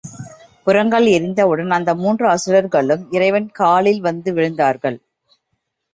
[0.67, 4.99] புரங்கள் எரிந்தவுடன் அந்த மூன்று அசுரர்களும் இறைவன் காலில் வந்து விழுந்தார்கள்.